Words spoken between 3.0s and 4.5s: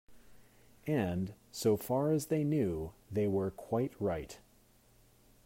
they were quite right.